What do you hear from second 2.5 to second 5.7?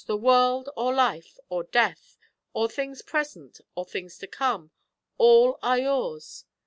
or things present, or things to come: all